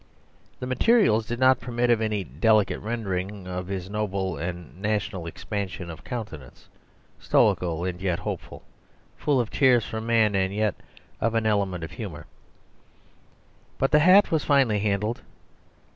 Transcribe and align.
The 0.59 0.65
materials 0.65 1.27
did 1.27 1.37
not 1.39 1.59
permit 1.59 1.91
of 1.91 2.01
any 2.01 2.23
delicate 2.23 2.79
rendering 2.79 3.45
of 3.47 3.67
his 3.67 3.87
noble 3.87 4.35
and 4.35 4.81
national 4.81 5.27
expansion 5.27 5.91
of 5.91 6.03
countenance 6.03 6.67
(stoical 7.19 7.85
and 7.85 8.01
yet 8.01 8.17
hopeful, 8.17 8.63
full 9.15 9.39
of 9.39 9.51
tears 9.51 9.85
for 9.85 10.01
man, 10.01 10.33
and 10.33 10.51
yet 10.55 10.73
of 11.19 11.35
an 11.35 11.45
element 11.45 11.83
of 11.83 11.91
humour); 11.91 12.25
but 13.77 13.91
the 13.91 13.99
hat 13.99 14.31
was 14.31 14.43
finely 14.43 14.79
handled. 14.79 15.21